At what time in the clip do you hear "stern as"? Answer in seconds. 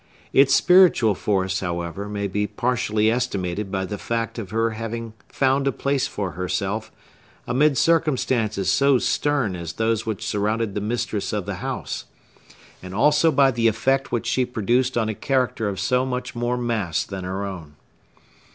8.97-9.73